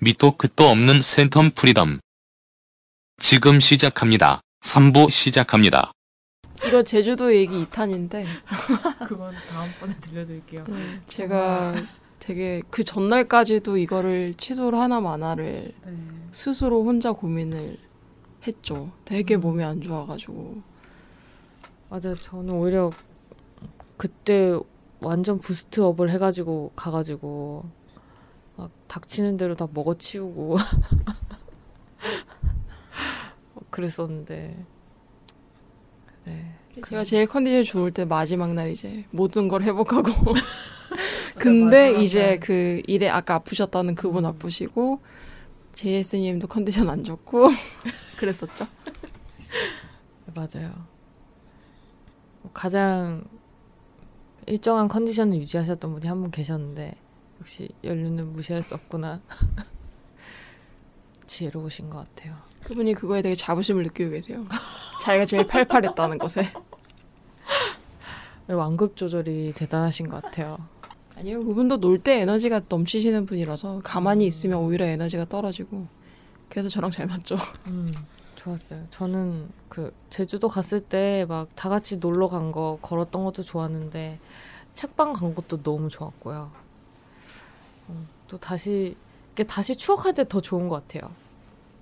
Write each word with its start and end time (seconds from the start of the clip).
밑도 0.00 0.36
끝도 0.36 0.68
없는 0.68 1.00
센텀 1.00 1.56
프리덤. 1.56 1.98
지금 3.20 3.58
시작합니다. 3.58 4.40
3부 4.60 5.10
시작합니다. 5.10 5.90
이거 6.64 6.84
제주도 6.84 7.34
얘기 7.34 7.66
2탄인데 7.66 8.24
그건 9.08 9.34
다음번에 9.34 9.96
들려드릴게요. 10.00 10.66
음, 10.68 11.02
제가 11.06 11.74
되게 12.20 12.62
그 12.70 12.84
전날까지도 12.84 13.76
이거를 13.76 14.34
취소를 14.34 14.78
하나 14.78 15.00
마나를 15.00 15.72
네. 15.84 15.92
스스로 16.30 16.84
혼자 16.84 17.10
고민을 17.10 17.76
했죠. 18.46 18.92
되게 19.04 19.34
음. 19.34 19.40
몸이 19.40 19.64
안 19.64 19.80
좋아가지고 19.80 20.62
맞아요. 21.88 22.14
저는 22.14 22.54
오히려 22.54 22.92
그때 23.96 24.56
완전 25.00 25.40
boost 25.40 25.75
up을 25.75 26.10
해가지고 26.10 26.70
가가지고 26.76 27.77
막 28.58 28.72
닥치는 28.88 29.36
대로 29.36 29.54
다 29.54 29.68
먹어치우고 29.72 30.56
그랬었는데 33.70 34.64
네. 36.24 36.54
제가 36.84 37.04
제일 37.04 37.26
컨디션 37.26 37.62
좋을 37.62 37.92
때 37.92 38.04
마지막 38.04 38.52
날 38.54 38.70
이제 38.70 39.04
모든 39.12 39.46
걸 39.46 39.62
회복하고 39.62 40.10
근데 41.38 41.84
마지막 41.86 42.02
이제 42.02 42.26
날. 42.26 42.40
그 42.40 42.82
일에 42.88 43.08
아까 43.08 43.36
아프셨다는 43.36 43.94
그분 43.94 44.24
음. 44.24 44.30
아프시고 44.30 45.00
JS님도 45.72 46.48
컨디션 46.48 46.90
안 46.90 47.04
좋고 47.04 47.50
그랬었죠. 48.16 48.66
맞아요. 50.34 50.72
가장 52.52 53.22
일정한 54.46 54.88
컨디션을 54.88 55.36
유지하셨던 55.38 55.92
분이 55.94 56.08
한 56.08 56.20
분 56.20 56.32
계셨는데 56.32 56.96
역시 57.40 57.68
연륜은 57.84 58.32
무시할 58.32 58.62
수 58.62 58.74
없구나. 58.74 59.20
지혜로우신 61.26 61.90
것 61.90 61.98
같아요. 61.98 62.36
그분이 62.64 62.94
그거에 62.94 63.22
되게 63.22 63.34
자부심을 63.34 63.82
느끼고 63.84 64.10
계세요. 64.10 64.46
자기가 65.02 65.24
제일 65.24 65.46
팔팔했다는 65.46 66.18
것에. 66.18 66.50
완급 68.48 68.96
조절이 68.96 69.52
대단하신 69.54 70.08
것 70.08 70.22
같아요. 70.22 70.56
아니요, 71.16 71.44
그분도 71.44 71.78
놀 71.80 71.98
때 71.98 72.20
에너지가 72.20 72.62
넘치시는 72.68 73.26
분이라서 73.26 73.80
가만히 73.84 74.26
있으면 74.26 74.58
오히려 74.58 74.86
에너지가 74.86 75.26
떨어지고 75.26 75.86
그래서 76.48 76.68
저랑 76.68 76.90
잘 76.90 77.06
맞죠. 77.06 77.36
음, 77.66 77.92
좋았어요. 78.36 78.84
저는 78.88 79.50
그 79.68 79.92
제주도 80.08 80.48
갔을 80.48 80.80
때 80.80 81.26
막 81.28 81.48
다 81.54 81.68
같이 81.68 81.98
놀러 81.98 82.28
간 82.28 82.52
거 82.52 82.78
걸었던 82.80 83.22
것도 83.24 83.42
좋았는데 83.42 84.18
책방 84.74 85.12
간 85.12 85.34
것도 85.34 85.62
너무 85.62 85.88
좋았고요. 85.90 86.50
음, 87.88 88.08
또 88.28 88.36
다시 88.38 88.96
이게 89.32 89.44
다시 89.44 89.76
추억할 89.76 90.14
때 90.14 90.24
더 90.24 90.40
좋은 90.40 90.68
것 90.68 90.86
같아요. 90.86 91.10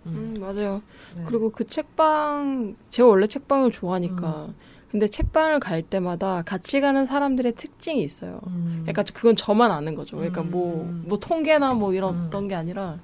음, 0.07 0.35
맞아요. 0.39 0.83
네. 1.17 1.25
그리고 1.27 1.51
그 1.51 1.65
책방 1.67 2.77
제가 2.91 3.09
원래 3.09 3.27
책방을 3.27 3.73
좋아하니까 3.73 4.47
음. 4.49 4.55
근데 4.91 5.09
책방을 5.09 5.59
갈 5.59 5.83
때마다 5.83 6.43
같이 6.43 6.81
가는 6.81 7.07
사람들의 7.07 7.53
특징이 7.57 8.01
있어요. 8.03 8.41
음, 8.47 8.79
그러니까 8.83 9.03
그건 9.13 9.35
저만 9.35 9.71
아는 9.73 9.95
거죠. 9.97 10.17
그러니까 10.17 10.43
뭐 10.43 10.85
음. 10.85 11.05
뭐 11.07 11.19
통계나 11.19 11.75
뭐 11.75 11.93
이런 11.93 12.19
음. 12.19 12.25
어떤 12.27 12.47
게 12.47 12.55
아니라 12.55 12.99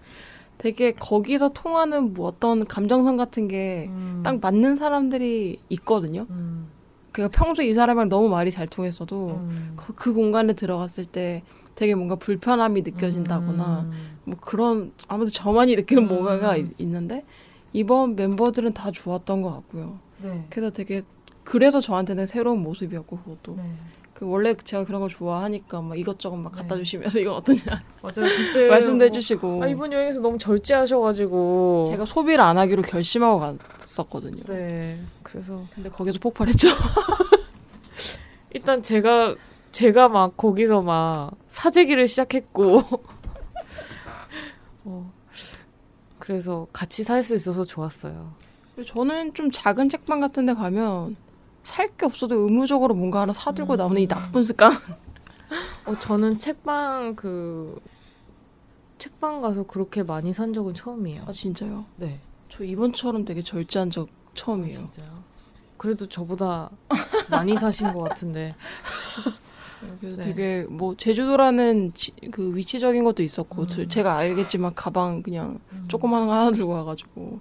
되게 0.59 0.93
거기서 0.93 1.49
통하는 1.49 2.15
뭐 2.15 2.29
어떤 2.29 2.65
감정선 2.65 3.17
같은 3.17 3.49
게딱 3.49 4.35
음, 4.35 4.39
맞는 4.41 4.77
사람들이 4.77 5.59
있거든요. 5.71 6.27
음, 6.31 6.69
그러니까 7.11 7.37
평소에 7.37 7.67
이 7.67 7.75
사람이랑 7.75 8.09
너무 8.09 8.29
말이 8.29 8.53
잘 8.53 8.69
통했어도 8.69 9.41
음. 9.43 9.73
그, 9.77 9.93
그 9.93 10.13
공간에 10.13 10.53
들어갔을 10.53 11.05
때 11.05 11.43
되게 11.75 11.95
뭔가 11.95 12.17
불편함이 12.17 12.83
느껴진다거나 12.83 13.81
음. 13.91 14.17
뭐 14.25 14.37
그런 14.41 14.93
아무튼 15.09 15.33
저만이 15.33 15.75
느끼는 15.77 16.05
음. 16.05 16.09
뭔가가 16.09 16.57
있- 16.57 16.69
있는데 16.79 17.25
이번 17.73 18.15
멤버들은 18.17 18.75
다 18.75 18.91
좋았던 18.91 19.43
것 19.43 19.51
같고요. 19.51 19.99
네. 20.23 20.45
그래서 20.51 20.71
되게 20.71 21.03
그래서 21.45 21.81
저한테는 21.81 22.27
새로운 22.27 22.63
모습이었고 22.63 23.19
그것도 23.19 23.57
네. 23.57 23.63
그 24.15 24.27
원래 24.29 24.55
제가 24.55 24.85
그런 24.85 25.01
걸 25.01 25.09
좋아하니까 25.11 25.81
막 25.81 25.99
이것저것 25.99 26.37
막 26.37 26.53
갖다 26.53 26.77
네. 26.77 26.83
주시면서 26.83 27.19
이거 27.19 27.35
어떠냐 27.35 27.61
맞아요. 28.03 28.29
그때 28.37 28.69
말씀도 28.71 28.99
뭐, 28.99 29.05
해주시고 29.07 29.65
아, 29.65 29.67
이번 29.67 29.93
여행에서 29.93 30.21
너무 30.21 30.39
절제하셔가지고 30.39 31.87
제가 31.91 32.05
소비를 32.05 32.41
안 32.43 32.59
하기로 32.59 32.83
결심하고 32.83 33.41
갔었거든요. 33.41 34.43
네. 34.47 35.01
그래서 35.23 35.65
근데 35.75 35.89
거기서 35.89 36.19
폭발했죠. 36.21 36.69
일단 38.55 38.83
제가 38.83 39.35
제가 39.73 40.09
막 40.09 40.37
거기서 40.37 40.83
막 40.83 41.33
사재기를 41.49 42.09
시작했고 42.09 42.83
어, 44.85 45.13
그래서 46.19 46.67
같이 46.73 47.05
살 47.05 47.23
수 47.25 47.35
있어서 47.35 47.65
좋았어요. 47.65 48.33
저는 48.87 49.35
좀 49.35 49.51
작은 49.51 49.89
책방 49.89 50.21
같은 50.21 50.47
데 50.47 50.55
가면 50.55 51.17
살 51.63 51.87
게 51.97 52.07
없어도 52.07 52.37
의무적으로 52.37 52.95
뭔가 52.95 53.21
하나 53.21 53.33
사들고 53.33 53.75
음. 53.75 53.77
나오는 53.77 54.01
이 54.01 54.07
나쁜 54.07 54.43
습관. 54.43 54.73
어 55.87 55.99
저는 55.99 56.39
책방 56.39 57.17
그 57.17 57.81
책방 58.99 59.41
가서 59.41 59.65
그렇게 59.65 60.03
많이 60.03 60.33
산 60.33 60.53
적은 60.53 60.75
처음이에요. 60.75 61.25
아 61.27 61.33
진짜요? 61.33 61.85
네. 61.97 62.21
저 62.49 62.65
이번처럼 62.65 63.25
되게 63.25 63.43
절제한 63.43 63.91
적 63.91 64.09
처음이에요. 64.35 64.79
진짜요? 64.93 65.23
그래도 65.77 66.07
저보다 66.07 66.71
많이 67.31 67.57
사신 67.57 67.93
것 67.93 68.01
같은데. 68.03 68.55
그래서 70.01 70.23
네. 70.23 70.29
되게 70.29 70.67
뭐 70.69 70.95
제주도라는 70.97 71.93
지- 71.95 72.13
그 72.31 72.55
위치적인 72.57 73.05
것도 73.05 73.23
있었고 73.23 73.63
음. 73.63 73.69
저- 73.69 73.87
제가 73.87 74.17
알겠지만 74.17 74.75
가방 74.75 75.23
그냥 75.23 75.59
조그마한 75.89 76.27
거 76.27 76.33
하나 76.35 76.51
들고 76.51 76.73
와가지고 76.73 77.41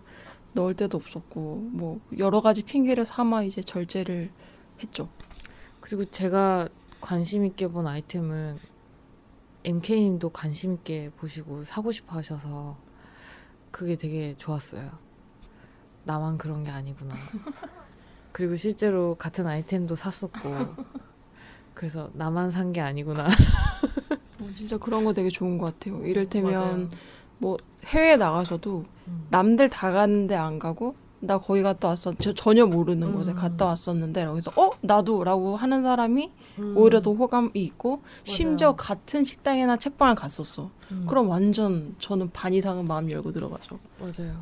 넣을 0.53 0.75
데도 0.75 0.97
없었고 0.97 1.69
뭐 1.72 2.00
여러 2.18 2.41
가지 2.41 2.63
핑계를 2.63 3.06
삼아 3.06 3.44
이제 3.44 3.62
절제를 3.62 4.30
했죠. 4.84 5.09
그리고 5.80 6.06
제가 6.06 6.68
관심 7.00 7.46
있게 7.46 7.68
본 7.68 7.88
아이템은 7.88 8.57
MK님도 9.63 10.30
관심 10.30 10.74
있게 10.74 11.12
보시고 11.18 11.63
사고 11.63 11.91
싶어 11.91 12.16
하셔서 12.18 12.78
그게 13.72 13.96
되게 13.96 14.35
좋았어요. 14.38 14.90
나만 16.03 16.38
그런 16.38 16.63
게 16.63 16.72
아니구나. 16.72 17.16
그리고 18.34 18.56
실제로 18.56 19.16
같은 19.16 19.46
아이템도 19.46 19.96
샀었고 19.96 20.40
그래서 21.73 22.09
나만 22.13 22.51
산 22.51 22.71
게 22.73 22.81
아니구나. 22.81 23.25
어, 23.27 24.47
진짜 24.57 24.77
그런 24.77 25.03
거 25.03 25.13
되게 25.13 25.29
좋은 25.29 25.57
것 25.57 25.77
같아요. 25.79 26.03
이를테면 26.05 26.89
뭐 27.37 27.57
해외 27.85 28.17
나가서도 28.17 28.85
음. 29.07 29.27
남들 29.29 29.69
다 29.69 29.91
가는데 29.91 30.35
안 30.35 30.59
가고 30.59 30.95
나 31.19 31.37
거기 31.37 31.61
갔다 31.61 31.89
왔어. 31.89 32.13
저 32.19 32.33
전혀 32.33 32.65
모르는 32.65 33.09
음. 33.09 33.13
곳에 33.13 33.33
갔다 33.33 33.65
왔었는데 33.65 34.25
그래서 34.25 34.51
어 34.55 34.71
나도라고 34.81 35.55
하는 35.55 35.83
사람이 35.83 36.31
음. 36.59 36.77
오히려 36.77 37.01
더 37.01 37.13
호감이 37.13 37.51
있고 37.55 38.01
심지어 38.23 38.75
같은 38.75 39.23
식당이나 39.23 39.77
책방을 39.77 40.15
갔었어. 40.15 40.71
음. 40.91 41.05
그럼 41.07 41.29
완전 41.29 41.95
저는 41.99 42.31
반 42.31 42.53
이상은 42.53 42.85
마음 42.88 43.09
열고 43.11 43.31
들어가죠. 43.31 43.79
맞아요. 43.99 44.33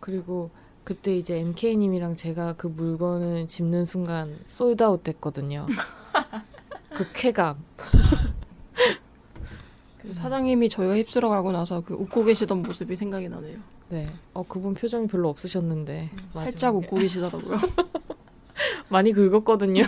그리고 0.00 0.50
그때 0.84 1.16
이제 1.16 1.38
MK님이랑 1.38 2.14
제가 2.16 2.54
그 2.54 2.66
물건을 2.66 3.46
집는 3.46 3.84
순간 3.84 4.38
솔드아웃 4.46 5.02
됐거든요. 5.04 5.66
그 6.94 7.06
쾌감. 7.12 7.64
그 10.02 10.14
사장님이 10.14 10.68
저희가 10.68 10.96
휩쓸어 10.96 11.28
가고 11.28 11.52
나서 11.52 11.80
그 11.80 11.94
웃고 11.94 12.24
계시던 12.24 12.62
모습이 12.62 12.96
생각이 12.96 13.28
나네요. 13.28 13.58
네. 13.88 14.08
어, 14.32 14.42
그분 14.42 14.74
표정이 14.74 15.06
별로 15.06 15.28
없으셨는데. 15.28 16.10
살짝 16.32 16.74
마지막에. 16.74 16.78
웃고 16.78 16.96
계시더라고요. 16.96 17.60
많이 18.88 19.12
긁었거든요. 19.12 19.82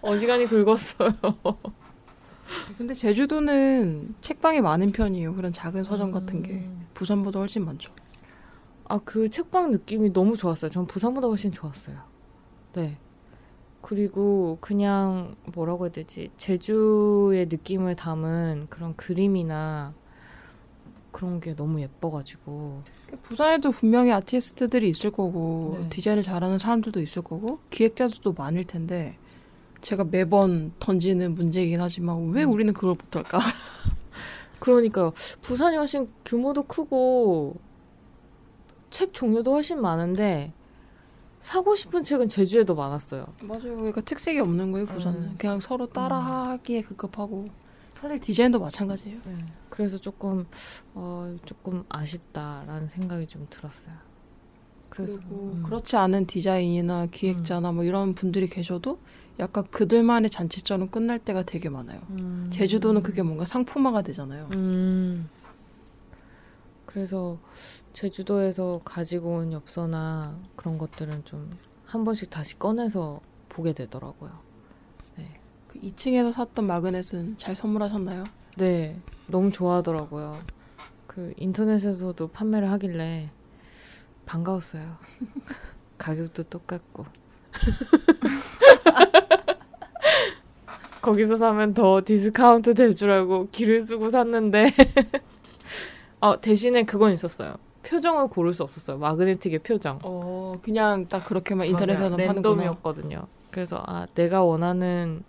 어지간히 0.00 0.46
긁었어요. 0.46 1.10
근데 2.76 2.94
제주도는 2.94 4.14
책방이 4.20 4.60
많은 4.60 4.92
편이에요. 4.92 5.34
그런 5.34 5.52
작은 5.52 5.84
서점 5.84 6.12
같은 6.12 6.42
게 6.42 6.52
음. 6.52 6.86
부산보다 6.94 7.40
훨씬 7.40 7.64
많죠. 7.64 7.92
아, 8.84 8.98
그 9.04 9.28
책방 9.28 9.70
느낌이 9.70 10.12
너무 10.12 10.36
좋았어요. 10.36 10.70
전 10.70 10.86
부산보다 10.86 11.28
훨씬 11.28 11.52
좋았어요. 11.52 11.96
네. 12.72 12.96
그리고 13.88 14.58
그냥 14.60 15.34
뭐라고 15.54 15.86
해야 15.86 15.90
되지? 15.90 16.28
제주의 16.36 17.46
느낌을 17.46 17.96
담은 17.96 18.66
그런 18.68 18.94
그림이나 18.96 19.94
그런 21.10 21.40
게 21.40 21.56
너무 21.56 21.80
예뻐가지고. 21.80 22.82
부산에도 23.22 23.70
분명히 23.70 24.12
아티스트들이 24.12 24.90
있을 24.90 25.10
거고 25.10 25.78
네. 25.80 25.88
디자인을 25.88 26.22
잘하는 26.22 26.58
사람들도 26.58 27.00
있을 27.00 27.22
거고 27.22 27.60
기획자들도 27.70 28.34
많을 28.34 28.64
텐데 28.64 29.16
제가 29.80 30.04
매번 30.04 30.74
던지는 30.78 31.34
문제이긴 31.34 31.80
하지만 31.80 32.28
왜 32.32 32.44
음. 32.44 32.50
우리는 32.50 32.74
그걸 32.74 32.90
못할까? 32.90 33.38
그러니까요. 34.60 35.14
부산이 35.40 35.78
훨씬 35.78 36.06
규모도 36.26 36.64
크고 36.64 37.56
책 38.90 39.14
종류도 39.14 39.50
훨씬 39.50 39.80
많은데 39.80 40.52
사고 41.40 41.74
싶은 41.74 42.02
책은 42.02 42.28
제주에 42.28 42.64
더 42.64 42.74
많았어요. 42.74 43.26
맞아요. 43.42 43.76
그러니까 43.76 44.00
특색이 44.00 44.38
없는 44.40 44.72
거예요. 44.72 44.86
부산은 44.86 45.18
음. 45.20 45.34
그냥 45.38 45.60
서로 45.60 45.86
따라하기에 45.86 46.82
급급하고 46.82 47.48
사실 47.94 48.18
디자인도 48.20 48.58
마찬가지예요. 48.60 49.18
네. 49.24 49.36
그래서 49.70 49.98
조금 49.98 50.46
어 50.94 51.36
조금 51.44 51.84
아쉽다라는 51.88 52.88
생각이 52.88 53.26
좀 53.26 53.46
들었어요. 53.50 53.94
그래서 54.88 55.18
음. 55.30 55.62
그렇지 55.64 55.96
않은 55.96 56.26
디자인이나 56.26 57.06
기획자나 57.06 57.72
뭐 57.72 57.84
이런 57.84 58.14
분들이 58.14 58.46
계셔도 58.46 58.98
약간 59.38 59.64
그들만의 59.70 60.30
잔치처럼 60.30 60.90
끝날 60.90 61.18
때가 61.18 61.44
되게 61.44 61.68
많아요. 61.68 62.00
음. 62.10 62.48
제주도는 62.52 63.02
그게 63.02 63.22
뭔가 63.22 63.44
상품화가 63.44 64.02
되잖아요. 64.02 64.48
음. 66.88 66.92
그래서 66.92 67.38
제주도에서 67.92 68.80
가지고 68.84 69.36
온 69.36 69.52
엽서나 69.52 70.38
그런 70.56 70.78
것들은 70.78 71.24
좀 71.24 71.68
한 71.88 72.04
번씩 72.04 72.28
다시 72.28 72.58
꺼내서 72.58 73.22
보게 73.48 73.72
되더라고요. 73.72 74.30
그 75.68 75.80
2층에서 75.80 76.30
샀던 76.32 76.66
마그넷은 76.66 77.38
잘 77.38 77.56
선물하셨나요? 77.56 78.24
네, 78.58 79.00
너무 79.26 79.50
좋아하더라고요. 79.50 80.38
그 81.06 81.32
인터넷에서도 81.38 82.28
판매를 82.28 82.70
하길래 82.72 83.30
반가웠어요. 84.26 84.98
가격도 85.96 86.42
똑같고. 86.44 87.06
거기서 91.00 91.36
사면 91.36 91.72
더 91.72 92.02
디스카운트 92.04 92.74
될 92.74 92.94
줄 92.94 93.10
알고 93.10 93.48
기를 93.50 93.80
쓰고 93.80 94.10
샀는데 94.10 94.66
어, 96.20 96.40
대신에 96.40 96.82
그건 96.84 97.12
있었어요. 97.12 97.54
표정을 97.84 98.28
고를 98.28 98.52
수 98.52 98.62
없었어요. 98.62 98.98
magnetic의 98.98 99.60
표정. 99.60 99.98
어, 100.02 100.52
그냥 100.62 101.06
딱 101.08 101.24
그렇게만 101.24 101.66
인터넷에서. 101.68 102.10
파는구나. 102.10 102.32
랜덤이었거든요. 102.32 103.26
그래서 103.50 103.82
아 103.86 104.06
내가 104.14 104.42
원하는 104.42 105.22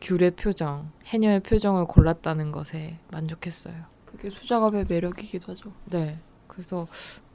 귤의 0.00 0.32
표정, 0.32 0.90
해녀의 1.06 1.40
표정을 1.40 1.86
골랐다는 1.86 2.52
것에 2.52 2.98
만족했어요. 3.10 3.74
그게 4.04 4.30
수작업의 4.30 4.84
매력이기도 4.88 5.52
하죠. 5.52 5.72
네. 5.86 6.18
그래서 6.46 6.86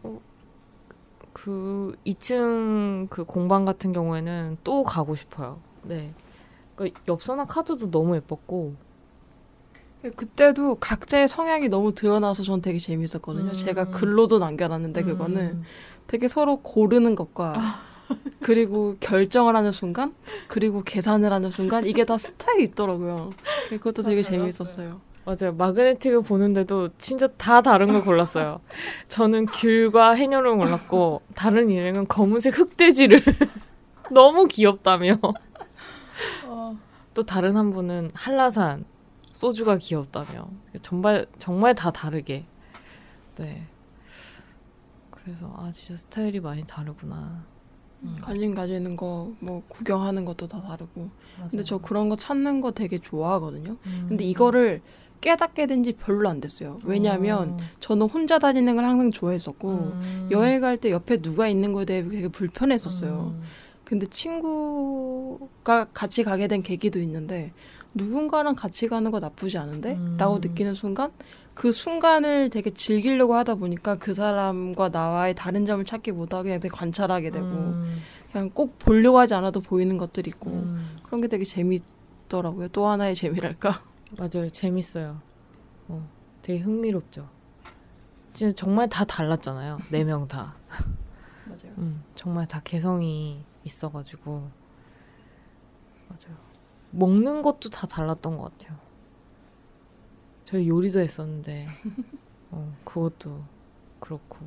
어, 0.04 0.20
그 1.34 1.96
2층 2.06 3.10
그 3.10 3.26
공방 3.26 3.66
같은 3.66 3.92
경우에는 3.92 4.58
또 4.64 4.84
가고 4.84 5.16
싶어요. 5.16 5.60
네. 5.84 6.14
그 6.76 6.90
엽서나 7.08 7.46
카드도 7.46 7.92
너무 7.92 8.16
예뻤고 8.16 8.76
그때도 10.10 10.76
각자의 10.76 11.28
성향이 11.28 11.70
너무 11.70 11.94
드러나서 11.94 12.44
전 12.44 12.62
되게 12.62 12.80
재밌었거든요. 12.80 13.52
음. 13.52 13.56
제가 13.56 13.86
글로도 13.92 14.40
남겨놨는데 14.40 15.04
그거는 15.04 15.38
음, 15.38 15.64
되게 16.08 16.28
서로 16.28 16.58
고르는 16.58 17.16
것과 17.16 17.54
그리고 18.42 18.96
결정을 19.00 19.56
하는 19.56 19.72
순간 19.72 20.14
그리고 20.48 20.82
계산을 20.84 21.32
하는 21.32 21.52
순간 21.52 21.86
이게 21.86 22.04
다 22.04 22.18
스타일이 22.18 22.64
있더라고요. 22.64 23.32
그것도 23.70 24.02
되게. 24.02 24.22
재밌었어요. 24.24 25.02
맞아요. 25.24 25.54
마그네틱을 25.54 26.24
보는데도 26.24 26.90
진짜 26.98 27.28
다 27.28 27.62
다른 27.62 27.92
걸 27.92 28.04
골랐어요. 28.04 28.60
저는 29.08 29.46
귤과 29.46 30.14
해녀를 30.14 30.56
골랐고 30.58 31.22
다른 31.36 31.70
일행은 31.70 32.08
검은색 32.08 32.58
흑돼지를 32.58 33.20
너무 34.10 34.48
귀엽다며. 34.48 35.18
또 37.14 37.24
다른 37.24 37.56
한 37.56 37.70
분은 37.70 38.10
한라산 38.14 38.86
소주가 39.34 39.78
귀엽다며. 39.78 40.48
정말 40.82 41.26
정말 41.38 41.76
다 41.76 41.92
다르게. 41.92 42.46
네. 43.38 43.68
그래서 45.10 45.54
아 45.58 45.72
진짜 45.72 46.00
스타일이 46.00 46.40
많이 46.40 46.64
다르구나. 46.66 47.46
음, 48.04 48.18
관심 48.20 48.56
가지는 48.56 48.96
거, 48.96 49.32
뭐 49.40 49.62
구경하는 49.68 50.26
것도 50.26 50.48
다 50.48 50.62
다르고. 50.62 51.10
근데 51.38 51.58
맞아요. 51.58 51.64
저 51.64 51.78
그런 51.78 52.10
거 52.10 52.16
찾는 52.16 52.60
거 52.62 52.72
되게 52.72 52.98
좋아하거든요. 53.00 53.78
음. 53.86 54.06
근데 54.10 54.24
이거를 54.24 54.82
깨닫게 55.22 55.68
된 55.68 55.84
지 55.84 55.94
별로 55.94 56.28
안 56.28 56.42
됐어요. 56.42 56.80
왜냐하면 56.84 57.60
저는 57.80 58.10
혼자 58.10 58.40
다니는 58.40 58.76
걸 58.76 58.86
항상 58.86 59.12
좋아했었고 59.12 59.70
음. 59.70 60.30
여행 60.32 60.62
갈 60.62 60.78
때 60.78 60.90
옆에 60.90 61.22
누가 61.22 61.48
있는 61.48 61.74
거에 61.74 61.86
대해 61.86 62.04
되게 62.08 62.28
불편했었어요. 62.28 63.36
음. 63.36 63.44
근데 63.84 64.08
친구가 64.08 65.86
같이 65.94 66.24
가게 66.24 66.48
된 66.48 66.64
계기도 66.64 67.00
있는데 67.00 67.54
누군가랑 67.94 68.56
같이 68.56 68.88
가는 68.88 69.12
거 69.12 69.20
나쁘지 69.20 69.58
않은데? 69.58 69.94
음. 69.94 70.16
라고 70.18 70.40
느끼는 70.40 70.74
순간 70.74 71.12
그 71.54 71.72
순간을 71.72 72.50
되게 72.50 72.70
즐기려고 72.70 73.36
하다 73.36 73.56
보니까 73.56 73.96
그 73.96 74.14
사람과 74.14 74.90
나와의 74.90 75.36
다른 75.36 75.66
점을 75.66 75.84
찾기보다 75.84 76.44
그냥 76.44 76.60
되게 76.60 76.74
관찰하게 76.74 77.32
되고 77.32 77.46
음. 77.46 78.02
그냥 78.32 78.50
꼭 78.52 78.80
보려고 78.80 79.20
하지 79.20 79.34
않아도 79.34 79.60
보이는 79.60 79.98
것들이 79.98 80.30
있고 80.30 80.52
음. 80.52 80.98
그런 81.04 81.22
게 81.22 81.28
되게 81.28 81.44
재밌더라고요. 81.44 82.70
또 82.70 82.88
하나의 82.88 83.16
재미랄까? 83.16 83.84
맞아요. 84.18 84.50
재밌어요. 84.50 85.22
어, 85.90 86.08
되게 86.42 86.60
흥미롭죠. 86.60 87.28
진짜 88.34 88.56
정말 88.56 88.88
다 88.88 89.04
달랐잖아요. 89.04 89.80
네 89.90 90.04
명 90.06 90.28
다. 90.28 90.56
맞아요. 91.46 91.74
음, 91.80 92.04
정말 92.16 92.48
다 92.48 92.62
개성이 92.64 93.44
있어가지고 93.66 94.50
맞아요. 96.08 96.51
먹는 96.92 97.42
것도 97.42 97.70
다 97.70 97.88
달랐던 97.88 98.38
것 98.38 98.58
같아요. 98.58 98.78
저희 100.44 100.68
요리도 100.68 101.00
했었는데 101.00 101.68
어, 102.52 102.76
그것도 102.84 103.42
그렇고 104.00 104.38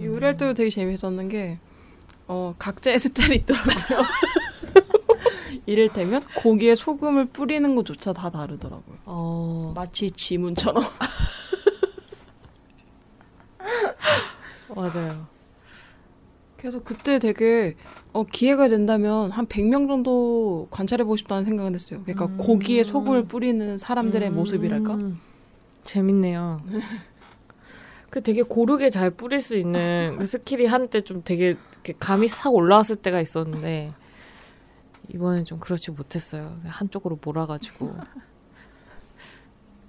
요리할 0.00 0.34
때도 0.34 0.54
되게 0.54 0.70
재밌었는 0.70 1.28
게 1.28 1.58
어, 2.26 2.54
각자의 2.58 2.98
스타일이 2.98 3.36
있더라고요. 3.36 4.04
이를테면 5.66 6.24
고기에 6.36 6.74
소금을 6.74 7.26
뿌리는 7.26 7.74
것조차 7.74 8.12
다 8.12 8.30
다르더라고요. 8.30 8.98
어, 9.04 9.72
마치 9.74 10.10
지문처럼. 10.10 10.82
맞아요. 14.74 15.26
그래서 16.60 16.82
그때 16.82 17.18
되게 17.18 17.74
어, 18.12 18.24
기회가 18.24 18.68
된다면 18.68 19.30
한 19.30 19.46
100명 19.46 19.88
정도 19.88 20.68
관찰해보고 20.70 21.16
싶다는 21.16 21.44
생각은 21.44 21.74
했어요. 21.74 22.02
그러니까 22.04 22.26
음. 22.26 22.36
고기에 22.36 22.84
소금을 22.84 23.24
뿌리는 23.24 23.78
사람들의 23.78 24.28
음, 24.28 24.34
모습이랄까? 24.34 24.98
재밌네요. 25.84 26.62
그 28.10 28.22
되게 28.22 28.42
고르게 28.42 28.90
잘 28.90 29.10
뿌릴 29.10 29.40
수 29.40 29.56
있는 29.56 30.16
그 30.18 30.26
skill이 30.26 30.66
한때 30.66 31.00
좀 31.00 31.22
되게 31.24 31.56
감이 31.98 32.28
싹 32.28 32.54
올라왔을 32.54 32.96
때가 32.96 33.20
있었는데 33.20 33.94
이번엔 35.14 35.44
좀 35.44 35.60
그렇지 35.60 35.92
못했어요. 35.92 36.58
한쪽으로 36.64 37.18
몰아가지고 37.24 37.94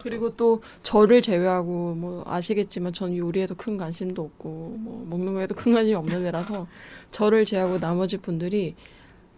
그리고 0.04 0.36
또 0.36 0.62
저를 0.84 1.22
제외하고 1.22 1.96
뭐 1.96 2.24
아시겠지만 2.26 2.94
전 2.94 3.16
요리에도 3.16 3.56
큰 3.56 3.78
관심도 3.78 4.22
없고 4.24 4.76
뭐 4.80 5.06
먹는 5.10 5.34
거에도 5.34 5.56
큰 5.56 5.74
관심이 5.74 5.96
없는 5.96 6.26
애라서 6.26 6.68
저를 7.12 7.46
제외하고 7.46 7.80
나머지 7.80 8.18
분들이 8.18 8.76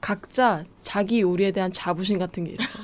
각자 0.01 0.63
자기 0.81 1.21
요리에 1.21 1.51
대한 1.51 1.71
자부심 1.71 2.17
같은 2.17 2.43
게 2.43 2.51
있어요. 2.51 2.83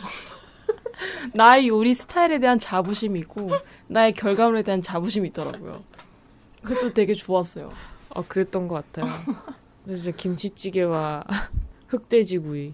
나의 1.33 1.67
요리 1.67 1.93
스타일에 1.93 2.39
대한 2.39 2.59
자부심이 2.59 3.19
있고 3.19 3.51
나의 3.87 4.13
결과물에 4.13 4.63
대한 4.63 4.81
자부심이 4.81 5.29
있더라고요. 5.29 5.83
그것도 6.63 6.93
되게 6.93 7.13
좋았어요. 7.13 7.69
어 8.09 8.25
그랬던 8.27 8.67
것 8.67 8.75
같아요. 8.75 9.11
진짜 9.87 10.11
김치찌개와 10.11 11.23
흑돼지구이 11.87 12.73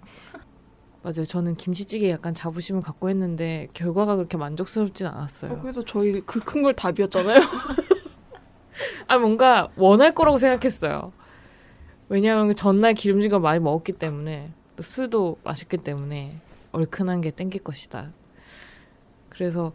맞아요. 1.06 1.24
저는 1.24 1.56
김치찌개 1.56 2.10
약간 2.10 2.34
자부심을 2.34 2.82
갖고 2.82 3.10
했는데 3.10 3.68
결과가 3.74 4.16
그렇게 4.16 4.38
만족스럽진 4.38 5.06
않았어요. 5.06 5.52
어, 5.52 5.62
그래도 5.62 5.86
저희 5.86 6.20
그 6.22 6.40
큰걸다 6.40 6.94
비웠잖아요. 6.94 7.42
아 9.06 9.20
뭔가 9.20 9.70
원할 9.76 10.16
거라고 10.16 10.38
생각했어요. 10.40 11.14
왜냐하면 12.10 12.48
그 12.48 12.56
전날 12.56 12.96
기름진 12.96 13.30
걸 13.30 13.40
많이 13.40 13.60
먹었기 13.60 13.94
때문에 13.94 14.52
또 14.76 14.82
술도 14.82 15.38
마셨기 15.44 15.78
때문에 15.78 16.42
얼큰한 16.72 17.22
게 17.22 17.30
땡길 17.30 17.62
것이다. 17.62 18.12
그래서 19.30 19.74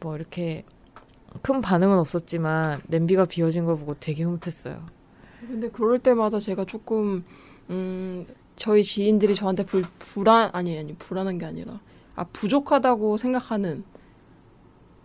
뭐 0.00 0.16
이렇게 0.16 0.64
큰 1.40 1.62
반응은 1.62 1.98
없었지만 1.98 2.82
냄비가 2.88 3.24
비워진 3.24 3.64
걸 3.64 3.78
보고 3.78 3.94
되게 3.98 4.22
흐뭇했어요. 4.24 4.84
근데 5.40 5.70
그럴 5.70 5.98
때마다 5.98 6.40
제가 6.40 6.66
조금 6.66 7.24
음 7.70 8.26
저희 8.56 8.82
지인들이 8.82 9.34
저한테 9.34 9.64
불 9.64 9.84
불안 9.98 10.50
아니 10.52 10.78
아니 10.78 10.94
불안한 10.94 11.38
게 11.38 11.46
아니라 11.46 11.80
아 12.14 12.24
부족하다고 12.24 13.16
생각하는 13.16 13.84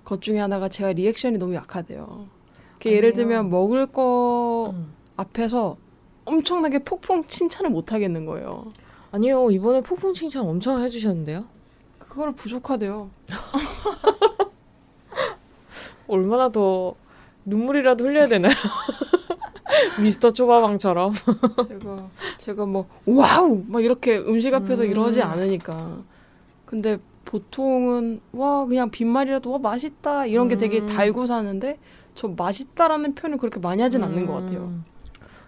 것 0.04 0.22
중에 0.22 0.40
하나가 0.40 0.70
제가 0.70 0.94
리액션이 0.94 1.38
너무 1.38 1.56
약하대요. 1.56 2.28
그 2.82 2.90
예를. 2.92 3.14
들면 3.14 3.50
먹을 3.50 3.88
거 3.88 4.72
음. 4.74 4.94
앞에서 5.16 5.78
엄청나게 6.26 6.80
폭풍 6.80 7.24
칭찬을 7.26 7.70
못 7.72 7.92
하겠는 7.94 8.26
거예요. 8.26 8.72
아니요 9.12 9.50
이번에 9.52 9.82
폭풍 9.82 10.14
칭찬 10.14 10.46
엄청 10.46 10.82
해주셨는데요. 10.82 11.46
그걸 12.00 12.34
부족하대요. 12.34 13.10
얼마나 16.08 16.50
더 16.50 16.96
눈물이라도 17.46 18.06
흘려야 18.06 18.28
되나요? 18.28 18.52
미스터 20.02 20.32
초밥왕처럼. 20.32 21.14
제가 21.68 22.10
제가 22.40 22.66
뭐 22.66 22.88
wow 23.06 23.64
막 23.68 23.84
이렇게 23.84 24.18
음식 24.18 24.54
앞에서 24.54 24.84
음. 24.84 24.90
이러지 24.90 25.22
않으니까. 25.22 26.00
근데 26.66 26.98
보통은 27.26 28.22
와 28.32 28.66
그냥 28.66 28.90
빈말이라도 28.90 29.52
와 29.52 29.58
맛있다 29.58 30.26
이런 30.26 30.48
게 30.48 30.58
되게 30.58 30.80
음. 30.80 30.86
달고 30.86 31.28
사는데 31.28 31.78
저 32.16 32.28
맛있다라는 32.30 33.16
표현을 33.16 33.38
그렇게 33.38 33.60
많이 33.60 33.82
하진 33.82 34.04
않는 34.04 34.26
것 34.26 34.34
같아요. 34.34 34.60
음. 34.60 34.86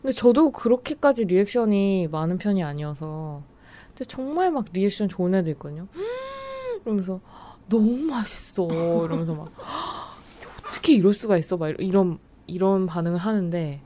근데 0.01 0.13
저도 0.13 0.51
그렇게까지 0.51 1.25
리액션이 1.25 2.07
많은 2.11 2.37
편이 2.37 2.63
아니어서 2.63 3.43
근데 3.89 4.05
정말 4.05 4.51
막 4.51 4.65
리액션 4.71 5.09
좋은 5.09 5.33
애들 5.33 5.53
있거든요. 5.53 5.87
음, 5.95 6.05
이러면서 6.85 7.19
너무 7.67 7.97
맛있어 7.97 8.67
이러면서 9.05 9.33
막 9.35 9.51
어떻게 10.67 10.93
이럴 10.93 11.13
수가 11.13 11.37
있어 11.37 11.57
막 11.57 11.69
이런 11.79 12.19
이런 12.47 12.87
반응을 12.87 13.17
하는데 13.19 13.81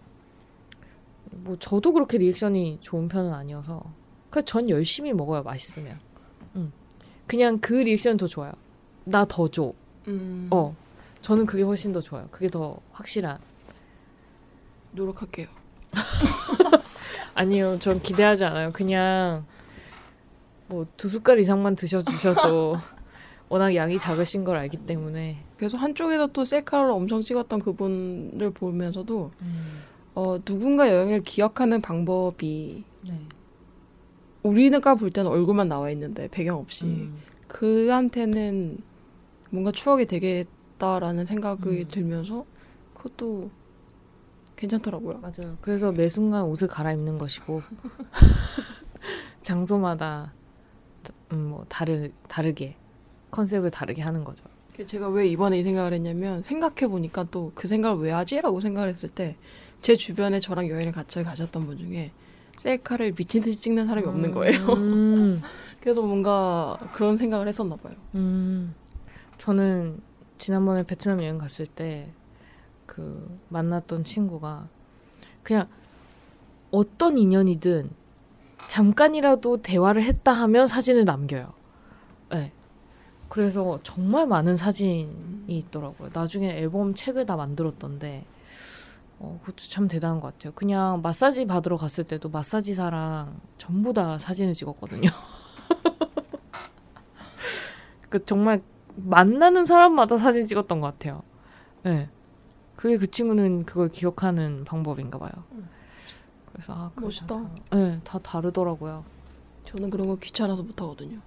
뭐 1.37 1.57
저도 1.59 1.93
그렇게 1.93 2.17
리액션이 2.17 2.79
좋은 2.81 3.07
편은 3.07 3.33
아니어서 3.33 3.83
그냥 4.29 4.45
전 4.45 4.69
열심히 4.69 5.13
먹어요 5.13 5.43
맛있으면. 5.43 5.99
음. 6.55 6.71
그냥 7.27 7.59
그 7.59 7.73
리액션 7.73 8.17
더 8.17 8.27
좋아요. 8.27 8.51
나 9.05 9.25
더 9.25 9.47
줘. 9.49 9.73
음, 10.07 10.47
어. 10.51 10.75
저는 11.21 11.45
그게 11.45 11.63
훨씬 11.63 11.91
더 11.93 12.01
좋아요. 12.01 12.27
그게 12.31 12.49
더 12.49 12.77
확실한. 12.91 13.37
노력할게요. 14.91 15.47
아니요, 17.33 17.79
전 17.79 18.01
기대하지 18.01 18.45
않아요. 18.45 18.71
그냥 18.71 19.45
뭐 20.67 20.85
두 20.97 21.07
숟갈 21.09 21.39
이상만 21.39 21.75
드셔주셔도 21.75 22.77
워낙 23.49 23.75
양이 23.75 23.97
작으신 23.99 24.43
걸 24.43 24.57
알기 24.57 24.77
때문에. 24.77 25.43
그래서 25.57 25.77
한쪽에서 25.77 26.27
또 26.27 26.43
셀카를 26.45 26.91
엄청 26.91 27.21
찍었던 27.21 27.59
그분을 27.59 28.51
보면서도 28.51 29.31
어, 30.15 30.37
누군가 30.43 30.89
여행을 30.89 31.21
기억하는 31.21 31.81
방법이 31.81 32.83
네. 33.07 33.19
우리가 34.43 34.95
볼 34.95 35.09
때는 35.09 35.31
얼굴만 35.31 35.67
나와 35.67 35.89
있는데 35.91 36.27
배경 36.27 36.57
없이 36.57 36.85
음. 36.85 37.19
그한테는 37.47 38.77
뭔가 39.49 39.71
추억이 39.71 40.05
되겠다라는 40.05 41.25
생각이 41.25 41.69
음. 41.69 41.87
들면서 41.87 42.45
그것도 42.93 43.49
괜찮더라고요. 44.55 45.19
맞아요. 45.19 45.57
그래서 45.61 45.91
매 45.91 46.09
순간 46.09 46.43
옷을 46.43 46.67
갈아입는 46.67 47.17
것이고 47.17 47.61
장소마다 49.43 50.33
음, 51.31 51.49
뭐 51.49 51.65
다르 51.67 52.11
다르게 52.27 52.75
컨셉을 53.31 53.71
다르게 53.71 54.01
하는 54.01 54.23
거죠. 54.23 54.45
제가 54.87 55.09
왜 55.09 55.27
이번에 55.27 55.59
이 55.59 55.63
생각을 55.63 55.93
했냐면 55.93 56.43
생각해 56.43 56.87
보니까 56.87 57.23
또 57.25 57.51
그 57.55 57.67
생각을 57.67 58.03
왜 58.03 58.11
하지라고 58.11 58.59
생각을 58.59 58.89
했을 58.89 59.09
때 59.09 59.35
제 59.83 59.95
주변에 59.95 60.39
저랑 60.39 60.67
여행을 60.67 60.91
같이 60.91 61.23
가셨던 61.23 61.67
분 61.67 61.77
중에 61.77 62.11
셀카를 62.57 63.13
미친 63.13 63.43
듯이 63.43 63.61
찍는 63.61 63.85
사람이 63.85 64.07
없는 64.07 64.31
거예요. 64.31 64.57
음. 64.73 65.43
그래서 65.79 66.01
뭔가 66.01 66.79
그런 66.93 67.15
생각을 67.15 67.47
했었나 67.47 67.75
봐요. 67.75 67.93
음, 68.15 68.73
저는 69.37 69.99
지난번에 70.39 70.83
베트남 70.83 71.21
여행 71.21 71.37
갔을 71.37 71.67
때 71.67 72.11
그 72.85 73.39
만났던 73.49 74.03
친구가 74.03 74.67
그냥 75.41 75.67
어떤 76.71 77.17
인연이든 77.17 77.89
잠깐이라도 78.67 79.61
대화를 79.61 80.03
했다 80.03 80.31
하면 80.31 80.67
사진을 80.67 81.05
남겨요. 81.05 81.53
네. 82.31 82.51
그래서 83.29 83.79
정말 83.83 84.27
많은 84.27 84.57
사진이 84.57 85.45
있더라고요. 85.47 86.09
나중에 86.13 86.49
앨범 86.57 86.93
책을 86.93 87.25
다 87.25 87.35
만들었던데, 87.35 88.25
어, 89.23 89.39
그것도 89.41 89.69
참 89.69 89.87
대단한 89.87 90.19
것 90.19 90.33
같아요. 90.33 90.51
그냥 90.53 91.01
마사지 91.01 91.45
받으러 91.45 91.77
갔을 91.77 92.03
때도 92.03 92.29
마사지사랑 92.29 93.39
전부 93.57 93.93
다 93.93 94.19
사진을 94.19 94.53
찍었거든요. 94.53 95.09
그 98.09 98.23
정말 98.25 98.61
만나는 98.95 99.65
사람마다 99.65 100.17
사진 100.17 100.45
찍었던 100.45 100.79
것 100.81 100.87
같아요. 100.87 101.23
네. 101.83 102.09
그게 102.75 102.97
그 102.97 103.07
친구는 103.09 103.65
그걸 103.65 103.87
기억하는 103.89 104.63
방법인가 104.65 105.17
봐요. 105.19 105.31
그래서 106.51 106.73
아, 106.73 106.91
멋있다. 106.95 107.27
다, 107.27 107.43
다- 107.69 107.77
네, 107.77 107.99
다 108.03 108.19
다르더라고요. 108.19 109.05
저는 109.63 109.89
그런 109.89 110.07
거 110.07 110.17
귀찮아서 110.17 110.61
못 110.63 110.79
하거든요. 110.81 111.19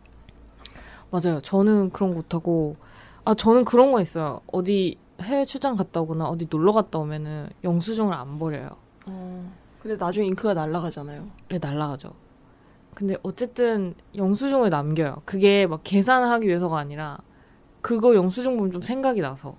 맞아요. 1.10 1.40
저는 1.40 1.90
그런 1.90 2.10
거 2.10 2.16
못 2.16 2.34
하고 2.34 2.76
아 3.24 3.32
저는 3.34 3.64
그런 3.64 3.90
거 3.90 4.00
있어요. 4.02 4.40
어디 4.52 4.98
해외 5.22 5.44
출장 5.44 5.76
갔다 5.76 6.00
오거나 6.00 6.26
어디 6.26 6.46
놀러 6.50 6.72
갔다 6.72 6.98
오면은 6.98 7.48
영수증을 7.64 8.12
안 8.12 8.38
버려요. 8.38 8.70
어, 9.06 9.52
근데 9.80 9.96
나중에 9.96 10.26
잉크가 10.26 10.54
날아가잖아요. 10.54 11.26
네, 11.48 11.58
날라가죠. 11.60 12.12
근데 12.94 13.16
어쨌든 13.22 13.94
영수증을 14.16 14.70
남겨요. 14.70 15.22
그게 15.24 15.66
막 15.66 15.80
계산하기 15.84 16.46
위해서가 16.48 16.78
아니라 16.78 17.18
그거 17.82 18.14
영수증 18.14 18.56
보면 18.56 18.72
좀 18.72 18.80
생각이 18.82 19.20
나서. 19.20 19.56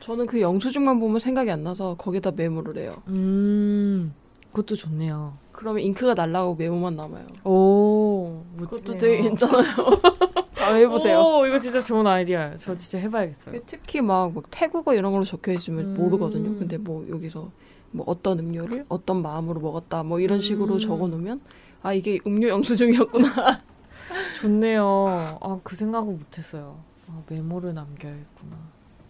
저는 0.00 0.26
그 0.26 0.40
영수증만 0.40 0.98
보면 0.98 1.20
생각이 1.20 1.50
안 1.50 1.62
나서 1.62 1.94
거기다 1.94 2.32
메모를 2.32 2.76
해요. 2.78 2.96
음, 3.06 4.12
그것도 4.50 4.74
좋네요. 4.74 5.34
그러면 5.52 5.82
잉크가 5.82 6.14
날아가고 6.14 6.56
메모만 6.56 6.96
남아요. 6.96 7.26
오, 7.44 8.42
그것도 8.58 8.92
멋지네요. 8.92 8.98
되게 8.98 9.22
괜찮아요. 9.22 9.62
다음에 10.62 10.80
해보세요. 10.80 11.18
오, 11.18 11.46
이거 11.46 11.58
진짜 11.58 11.80
좋은 11.80 12.06
아이디어예요. 12.06 12.56
저 12.56 12.76
진짜 12.76 12.98
해봐야겠어요. 12.98 13.60
특히 13.66 14.00
막, 14.00 14.32
막 14.32 14.44
태국어 14.50 14.94
이런 14.94 15.12
걸로 15.12 15.24
적혀 15.24 15.52
있으면 15.52 15.86
음. 15.86 15.94
모르거든요. 15.94 16.58
근데 16.58 16.78
뭐 16.78 17.06
여기서 17.08 17.50
뭐 17.90 18.04
어떤 18.08 18.38
음료를 18.38 18.86
어떤 18.88 19.20
마음으로 19.22 19.60
먹었다 19.60 20.02
뭐 20.02 20.18
이런 20.18 20.40
식으로 20.40 20.74
음. 20.74 20.78
적어 20.78 21.06
놓으면 21.08 21.40
아 21.82 21.92
이게 21.92 22.18
음료 22.26 22.48
영수증이었구나. 22.48 23.60
좋네요. 24.40 25.38
아, 25.40 25.60
그 25.62 25.76
생각은 25.76 26.16
못했어요. 26.16 26.78
아, 27.08 27.22
메모를 27.28 27.74
남겨야겠구나. 27.74 28.56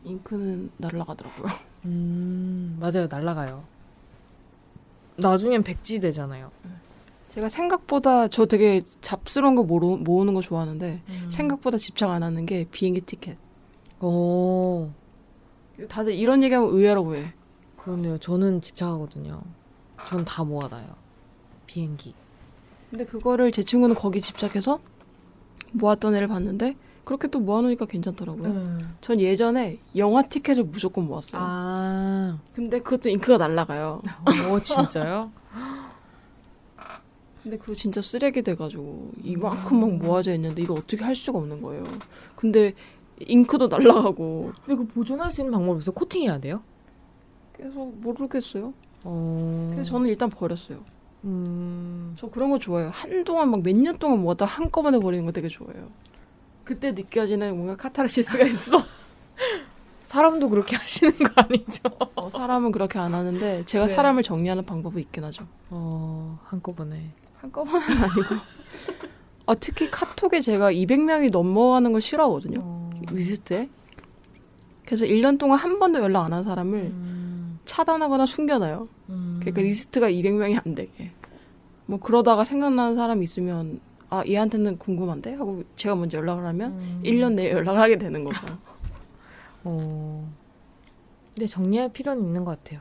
잉크는 0.04 0.70
날아가더라고요. 0.78 1.52
음, 1.84 2.76
맞아요. 2.80 3.06
날라가요. 3.10 3.62
나중엔 5.16 5.62
백지 5.62 6.00
되잖아요. 6.00 6.50
제가 7.34 7.48
생각보다 7.48 8.28
저 8.28 8.44
되게 8.44 8.80
잡스러운 9.00 9.54
거 9.54 9.62
모르, 9.62 9.86
모으는 9.96 10.34
거 10.34 10.42
좋아하는데 10.42 11.02
음. 11.08 11.28
생각보다 11.30 11.78
집착 11.78 12.10
안 12.10 12.22
하는 12.22 12.44
게 12.44 12.66
비행기 12.70 13.00
티켓. 13.02 13.38
오, 14.00 14.90
다들 15.88 16.12
이런 16.14 16.42
얘기하면 16.42 16.70
의외라고 16.70 17.16
해. 17.16 17.32
그렇네요. 17.78 18.18
저는 18.18 18.60
집착하거든요. 18.60 19.40
전 20.06 20.24
다 20.24 20.44
모아놔요. 20.44 20.86
비행기. 21.66 22.14
근데 22.90 23.06
그거를 23.06 23.50
제 23.52 23.62
친구는 23.62 23.94
거기 23.94 24.20
집착해서 24.20 24.80
모았던 25.72 26.14
애를 26.16 26.28
봤는데 26.28 26.76
그렇게 27.04 27.28
또 27.28 27.40
모아놓으니까 27.40 27.86
괜찮더라고요. 27.86 28.78
전 29.00 29.18
예전에 29.20 29.78
영화 29.96 30.22
티켓을 30.22 30.64
무조건 30.64 31.06
모았어요. 31.06 31.40
아, 31.42 32.38
근데 32.54 32.80
그것도 32.80 33.08
잉크가 33.08 33.38
날아가요. 33.38 34.02
오, 34.52 34.60
진짜요? 34.60 35.32
근데 37.42 37.56
그거 37.58 37.74
진짜 37.74 38.00
쓰레기 38.00 38.42
돼가지고 38.42 39.10
이만큼 39.22 39.80
막 39.80 39.90
모아져 39.96 40.32
있는데 40.34 40.62
이걸 40.62 40.78
어떻게 40.78 41.02
할 41.04 41.16
수가 41.16 41.38
없는 41.38 41.60
거예요. 41.62 41.84
근데 42.36 42.72
잉크도 43.20 43.66
날아가고 43.68 44.52
근데 44.64 44.76
그 44.76 44.86
보존할 44.86 45.30
수 45.32 45.40
있는 45.40 45.52
방법이 45.52 45.80
있어요? 45.80 45.94
코팅해야 45.94 46.38
돼요? 46.38 46.62
그래서 47.52 47.84
모르겠어요. 47.84 48.72
어. 49.04 49.70
그래서 49.74 49.90
저는 49.90 50.08
일단 50.08 50.30
버렸어요. 50.30 50.80
음, 51.24 52.14
저 52.18 52.28
그런 52.30 52.50
거 52.50 52.58
좋아해요. 52.58 52.90
한동안 52.92 53.50
막 53.50 53.60
몇 53.62 53.76
년 53.76 53.96
동안 53.98 54.20
모았다 54.22 54.44
한꺼번에 54.44 54.98
버리는 54.98 55.24
거 55.24 55.32
되게 55.32 55.48
좋아해요. 55.48 55.88
그때 56.64 56.92
느껴지는 56.92 57.54
뭔가 57.56 57.76
카타르시스가 57.76 58.44
있어. 58.44 58.78
사람도 60.02 60.48
그렇게 60.48 60.76
하시는 60.76 61.12
거 61.12 61.28
아니죠? 61.36 61.82
어, 62.16 62.28
사람은 62.28 62.72
그렇게 62.72 62.98
안 62.98 63.14
하는데 63.14 63.64
제가 63.64 63.86
네. 63.86 63.94
사람을 63.94 64.22
정리하는 64.22 64.64
방법이 64.64 65.00
있긴 65.00 65.24
하죠. 65.24 65.46
어, 65.70 66.38
한꺼번에. 66.44 67.10
한꺼번은 67.42 67.80
아니고. 68.02 68.34
아, 69.46 69.54
특히 69.56 69.90
카톡에 69.90 70.40
제가 70.40 70.72
200명이 70.72 71.30
넘어가는 71.32 71.92
걸 71.92 72.00
싫어하거든요. 72.00 72.60
어. 72.62 72.90
리스트에. 73.10 73.68
그래서 74.86 75.04
1년 75.04 75.38
동안 75.38 75.58
한 75.58 75.78
번도 75.78 76.00
연락 76.00 76.24
안 76.26 76.32
한 76.32 76.44
사람을 76.44 76.78
음, 76.78 77.58
차단하거나 77.64 78.26
숨겨놔요. 78.26 78.88
음. 79.10 79.36
그러니까 79.40 79.60
리스트가 79.62 80.08
200명이 80.10 80.64
안 80.64 80.74
되게. 80.74 81.10
뭐 81.86 81.98
그러다가 81.98 82.44
생각나는 82.44 82.94
사람이 82.94 83.24
있으면 83.24 83.80
아 84.08 84.22
얘한테는 84.26 84.78
궁금한데 84.78 85.34
하고 85.34 85.64
제가 85.74 85.96
먼저 85.96 86.18
연락을 86.18 86.44
하면 86.46 86.72
음. 86.72 87.02
1년 87.04 87.34
내에 87.34 87.50
연락을 87.50 87.80
하게 87.80 87.98
되는 87.98 88.22
거죠. 88.24 88.38
어. 89.64 90.32
근데 91.34 91.46
정리할 91.46 91.88
필요는 91.92 92.22
있는 92.22 92.44
것 92.44 92.62
같아요. 92.62 92.80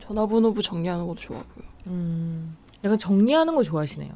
전화번호부 0.00 0.62
정리하는 0.62 1.06
것도 1.06 1.20
좋아하고요. 1.20 1.69
음. 1.86 2.56
약간 2.84 2.98
정리하는 2.98 3.54
거 3.54 3.62
좋아하시네요. 3.62 4.12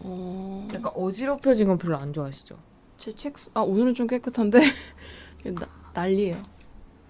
어, 0.00 0.68
약간 0.72 0.92
어지럽혀진 0.94 1.68
건 1.68 1.78
별로 1.78 1.96
안 1.96 2.12
좋아하시죠? 2.12 2.58
제 2.98 3.14
책, 3.14 3.34
아 3.54 3.60
오늘은 3.60 3.94
좀 3.94 4.06
깨끗한데 4.06 4.58
나, 5.54 5.68
난리예요. 5.94 6.42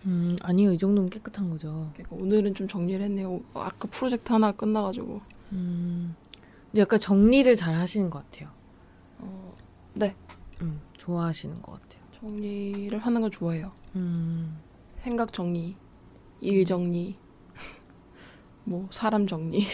음, 0.06 0.36
아니요. 0.42 0.72
이 0.72 0.78
정도면 0.78 1.10
깨끗한 1.10 1.48
거죠. 1.50 1.90
그러니까 1.94 2.16
오늘은 2.16 2.54
좀 2.54 2.66
정리를 2.68 3.00
했네요. 3.00 3.40
아까 3.54 3.88
프로젝트 3.88 4.32
하나 4.32 4.52
끝나가지고 4.52 5.20
음. 5.52 6.16
근데 6.70 6.80
약간 6.80 6.98
정리를 6.98 7.54
잘 7.54 7.74
하시는 7.74 8.10
것 8.10 8.24
같아요. 8.24 8.50
어, 9.18 9.54
네. 9.94 10.14
음, 10.60 10.80
좋아하시는 10.96 11.60
것 11.62 11.72
같아요. 11.72 12.02
정리를 12.20 12.96
하는 12.98 13.20
거 13.20 13.30
좋아해요. 13.30 13.72
음, 13.96 14.58
생각 14.98 15.32
정리, 15.32 15.76
일 16.40 16.64
정리, 16.64 17.16
뭐 18.64 18.88
사람 18.90 19.26
정리. 19.26 19.64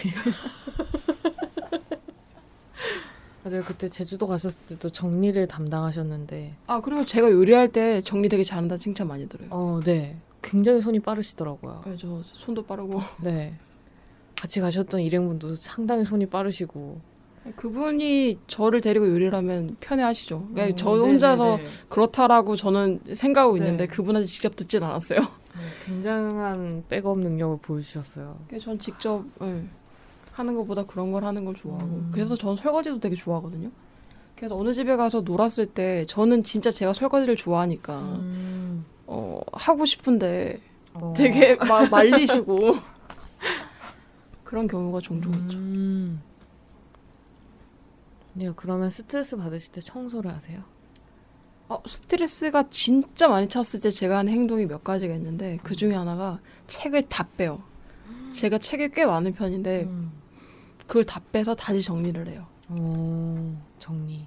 맞아요. 3.45 3.65
그때 3.65 3.89
제주도 3.89 4.27
가셨을 4.27 4.63
때도 4.63 4.91
정리를 4.91 5.47
담당하셨는데, 5.47 6.55
아 6.67 6.81
그리고 6.81 7.05
제가 7.07 7.31
요리할 7.31 7.69
때 7.69 8.01
정리 8.01 8.29
되게 8.29 8.43
잘한다 8.45 8.77
칭찬 8.77 9.09
많이 9.09 9.29
들어요. 9.29 9.49
어, 9.51 9.81
네. 9.85 10.17
굉장히 10.43 10.81
손이 10.81 11.01
빠르시더라고요. 11.01 11.83
네, 11.87 11.97
저 11.99 12.23
손도 12.35 12.65
빠르고 12.67 13.01
네. 13.23 13.55
같이 14.37 14.61
가셨던 14.61 15.01
일행분도 15.01 15.55
상당히 15.55 16.05
손이 16.05 16.27
빠르시고. 16.27 17.01
그분이 17.57 18.39
저를 18.47 18.81
데리고 18.81 19.09
요리를 19.09 19.35
하면 19.35 19.77
편해하시죠. 19.81 20.49
그러니까 20.53 20.73
어, 20.73 20.77
저 20.77 20.91
네네네. 20.91 21.09
혼자서 21.09 21.59
그렇다라고 21.89 22.57
저는 22.57 23.01
생각하고 23.15 23.55
네. 23.55 23.61
있는데 23.61 23.87
그분한테 23.87 24.27
직접 24.27 24.57
듣진 24.57 24.83
않았어요. 24.83 25.19
네, 25.59 25.65
굉장한 25.87 26.85
백업 26.89 27.19
능력을 27.19 27.59
보여주셨어요. 27.63 28.37
그래서 28.49 28.67
전 28.67 28.79
직접 28.79 29.25
예, 29.43 29.65
하는 30.33 30.55
것보다 30.55 30.85
그런 30.85 31.11
걸 31.13 31.25
하는 31.25 31.45
걸 31.45 31.55
좋아하고 31.55 31.87
음. 31.87 32.11
그래서 32.13 32.37
전 32.37 32.57
설거지도 32.57 33.01
되게 33.01 33.17
좋아하거든요. 33.17 33.71
그래서 34.37 34.57
어느 34.57 34.73
집에 34.73 34.95
가서 34.95 35.21
놀았을 35.25 35.67
때 35.67 36.05
저는 36.07 36.45
진짜 36.45 36.71
제가 36.71 36.93
설거지를 36.93 37.35
좋아하니까 37.35 37.99
음, 37.99 38.85
어, 39.07 39.41
하고 39.53 39.85
싶은데 39.85 40.59
어. 40.95 41.13
되게 41.17 41.57
막 41.57 41.91
말리시고 41.91 42.77
그런 44.45 44.69
경우가 44.69 45.01
종종 45.01 45.35
있죠. 45.35 45.59
음. 45.59 46.23
네, 48.39 48.53
그러면 48.55 48.89
스트레스 48.89 49.37
받으실 49.37 49.73
때 49.73 49.81
청소를 49.81 50.33
하세요? 50.33 50.63
어, 51.69 51.83
스트레스가 51.87 52.69
진짜 52.71 53.27
많이 53.27 53.49
찼을 53.49 53.81
때 53.83 53.91
제가 53.91 54.19
하는 54.19 54.33
행동이 54.33 54.65
몇 54.67 54.85
가지가 54.85 55.13
있는데 55.17 55.59
그 55.65 55.75
중에 55.75 55.95
하나가 55.95 56.39
책을 56.69 57.09
다 57.09 57.29
빼요. 57.37 57.61
제가 58.33 58.59
책이 58.59 58.91
꽤 58.91 59.05
많은 59.05 59.33
편인데 59.35 59.83
음. 59.85 60.13
그걸 60.87 61.03
다 61.03 61.21
빼서 61.33 61.57
다시 61.57 61.83
정리를 61.83 62.29
해요. 62.29 62.47
오, 62.71 63.57
정리. 63.81 64.25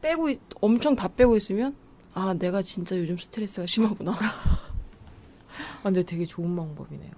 빼고 0.00 0.30
있- 0.30 0.40
엄청 0.62 0.96
다 0.96 1.06
빼고 1.08 1.36
있으면 1.36 1.76
아 2.14 2.32
내가 2.34 2.62
진짜 2.62 2.96
요즘 2.96 3.18
스트레스가 3.18 3.66
심하구나. 3.66 4.12
아, 4.18 5.82
근데 5.82 6.02
되게 6.02 6.24
좋은 6.24 6.56
방법이네요. 6.56 7.10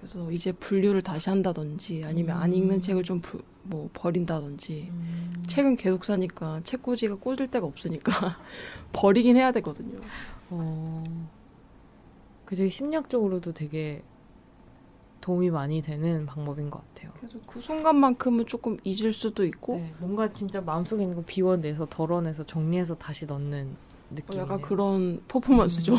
그래서 0.00 0.30
이제 0.32 0.52
분류를 0.52 1.00
다시 1.00 1.30
한다든지 1.30 2.02
아니면 2.04 2.36
안 2.36 2.52
읽는 2.52 2.82
책을 2.82 3.04
좀 3.04 3.20
뭐 3.64 3.88
버린다든지 3.92 4.88
음. 4.90 5.42
책은 5.46 5.76
계속 5.76 6.04
사니까 6.04 6.60
책꽂이가 6.64 7.16
꽂을 7.16 7.48
데가 7.48 7.66
없으니까 7.66 8.12
버리긴 8.92 9.36
해야 9.36 9.52
되거든요. 9.52 10.00
어, 10.50 11.02
그 12.44 12.56
되게 12.56 12.68
심리학적으로도 12.68 13.52
되게 13.52 14.02
도움이 15.20 15.50
많이 15.50 15.80
되는 15.80 16.26
방법인 16.26 16.68
것 16.68 16.80
같아요. 16.80 17.12
그래서 17.16 17.38
그 17.46 17.60
순간만큼은 17.60 18.46
조금 18.46 18.76
잊을 18.82 19.12
수도 19.12 19.44
있고 19.44 19.76
네, 19.76 19.94
뭔가 20.00 20.32
진짜 20.32 20.60
마음속에 20.60 21.02
있는 21.02 21.16
거 21.16 21.22
비워내서 21.24 21.86
덜어내서 21.88 22.44
정리해서 22.44 22.94
다시 22.96 23.26
넣는 23.26 23.68
어, 23.68 24.14
느낌이에요. 24.14 24.44
약간 24.44 24.60
그런 24.60 25.22
퍼포먼스죠. 25.28 25.96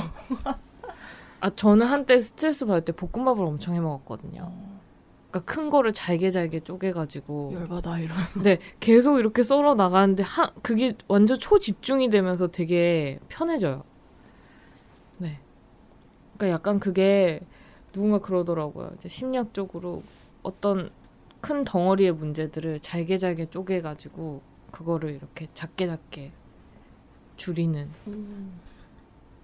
아 1.39 1.49
저는 1.49 1.85
한때 1.87 2.19
스트레스 2.19 2.65
받을 2.65 2.85
때 2.85 2.91
볶음밥을 2.91 3.43
엄청 3.43 3.73
해 3.73 3.79
먹었거든요. 3.79 4.51
그러니까 5.33 5.51
큰 5.51 5.71
거를 5.71 5.91
잘게 5.91 6.29
잘게 6.29 6.59
쪼개가지고 6.59 7.53
열받아 7.55 7.97
이런. 7.97 8.15
네 8.43 8.59
계속 8.79 9.17
이렇게 9.17 9.41
썰어 9.41 9.73
나가는데 9.73 10.21
한 10.21 10.51
그게 10.61 10.93
완전 11.07 11.39
초집중이 11.39 12.11
되면서 12.11 12.47
되게 12.49 13.19
편해져요. 13.29 13.83
네. 15.17 15.39
그러니까 16.37 16.49
약간 16.53 16.79
그게 16.79 17.41
누군가 17.91 18.19
그러더라고요. 18.19 18.91
이제 18.95 19.09
심리학적으로 19.09 20.03
어떤 20.43 20.91
큰 21.41 21.63
덩어리의 21.63 22.11
문제들을 22.11 22.79
잘게 22.79 23.17
잘게 23.17 23.47
쪼개가지고 23.47 24.41
그거를 24.71 25.11
이렇게 25.15 25.47
작게 25.55 25.87
작게 25.87 26.31
줄이는 27.37 27.89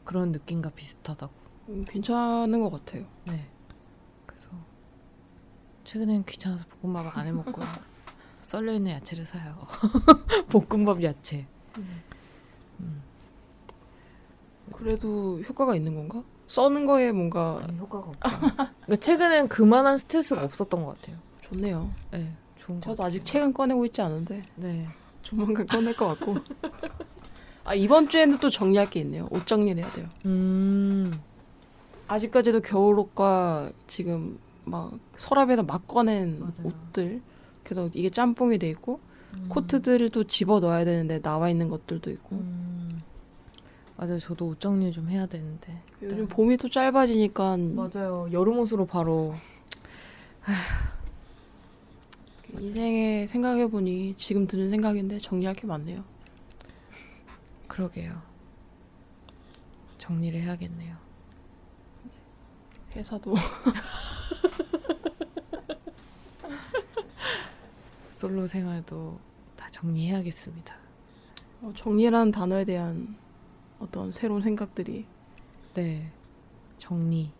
그런 0.04 0.32
느낌과 0.32 0.70
비슷하다고. 0.70 1.34
음, 1.70 1.86
괜찮은 1.88 2.62
것 2.62 2.70
같아요. 2.70 3.06
네. 3.26 3.48
그래서 4.28 4.50
최근엔 5.90 6.24
귀찮아서 6.26 6.66
볶음밥을 6.82 7.10
안 7.16 7.26
해 7.26 7.32
먹고요. 7.32 7.66
썰려 8.44 8.74
있는 8.74 8.92
야채를 8.92 9.26
사요. 9.26 9.56
볶음밥 10.50 11.02
야채. 11.02 11.48
그래도 14.72 15.40
효과가 15.42 15.76
있는 15.76 15.96
건가? 15.96 16.24
써는 16.48 16.86
거에 16.86 17.12
뭔가 17.12 17.60
아니, 17.64 17.78
효과가 17.80 18.08
없죠. 18.10 18.20
그러니까 18.40 18.96
최근엔 19.00 19.48
그만한 19.48 19.98
스트레스가 19.98 20.44
없었던 20.44 20.86
것 20.86 20.96
같아요. 20.96 21.18
좋네요. 21.42 21.92
네, 22.12 22.34
좋은 22.56 22.80
것 22.80 22.86
저도 22.86 22.96
같아요. 22.98 23.08
아직 23.08 23.26
책은 23.26 23.54
꺼내고 23.54 23.84
있지 23.88 24.02
않은데 24.04 24.44
네. 24.58 24.88
조만간 25.24 25.66
꺼낼 25.66 25.96
것 25.96 26.08
같고. 26.10 26.36
아 27.66 27.74
이번 27.74 28.10
주에는 28.10 28.38
또 28.38 28.50
정리할 28.52 28.90
게 28.92 29.00
있네요. 29.02 29.28
옷 29.32 29.46
정리를 29.48 29.84
해야 29.84 29.92
돼요. 29.92 30.08
음. 30.26 31.12
아직까지도 32.08 32.62
겨울옷과 32.62 33.72
지금 33.88 34.40
막 34.70 34.98
서랍에다 35.16 35.64
막 35.64 35.88
꺼낸 35.88 36.40
맞아요. 36.40 36.54
옷들. 36.64 37.22
그래서 37.64 37.90
이게 37.94 38.10
짬뽕이 38.10 38.58
돼 38.60 38.70
있고 38.70 39.00
음. 39.36 39.46
코트들도 39.50 40.24
집어 40.26 40.60
넣어야 40.60 40.86
되는데 40.86 41.22
나와 41.22 41.50
있는 41.50 41.68
것들도 41.70 42.10
있고. 42.12 42.36
음. 42.38 43.00
맞아요. 43.98 44.18
저도 44.18 44.48
옷 44.48 44.60
정리 44.60 44.92
좀 44.92 45.10
해야 45.10 45.26
되는데. 45.26 45.82
요즘 46.02 46.28
봄이 46.28 46.56
또 46.58 46.70
짧아지니까 46.70 47.58
맞아요. 47.58 48.30
여름 48.32 48.58
옷으로 48.60 48.86
바로 48.86 49.36
인생에 52.58 53.28
생각해 53.28 53.68
보니 53.68 54.16
지금 54.18 54.48
드는 54.48 54.70
생각인데 54.72 55.18
정리할 55.20 55.54
게 55.56 55.68
많네요. 55.68 56.04
그러게요. 57.68 58.22
정리를 59.98 60.40
해야겠네요. 60.40 60.96
회사도 62.96 63.36
솔로 68.20 68.48
생활도 68.48 69.18
다 69.56 69.70
정리해야겠습니다. 69.70 70.76
어, 71.62 71.72
정리라는 71.78 72.34
단어에 72.34 72.66
대한 72.66 73.16
어떤 73.80 74.12
새로운 74.12 74.42
생각들이 74.42 75.06
네. 75.74 76.12
정리. 76.78 77.32